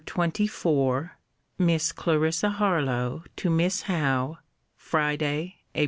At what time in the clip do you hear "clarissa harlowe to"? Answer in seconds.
1.91-3.49